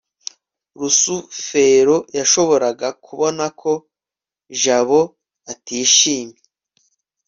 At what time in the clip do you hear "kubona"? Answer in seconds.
3.05-3.45